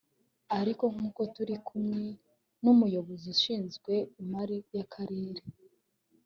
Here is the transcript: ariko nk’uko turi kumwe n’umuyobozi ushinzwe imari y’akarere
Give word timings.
ariko 0.59 0.83
nk’uko 0.93 1.21
turi 1.35 1.55
kumwe 1.67 2.01
n’umuyobozi 2.63 3.25
ushinzwe 3.35 3.93
imari 4.21 4.57
y’akarere 4.75 5.43